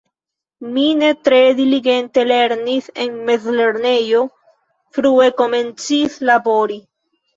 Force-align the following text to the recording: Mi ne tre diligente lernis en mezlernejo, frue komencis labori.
Mi 0.75 0.83
ne 1.01 1.09
tre 1.27 1.41
diligente 1.59 2.23
lernis 2.31 2.87
en 3.05 3.19
mezlernejo, 3.27 4.25
frue 4.99 5.29
komencis 5.43 6.17
labori. 6.31 6.81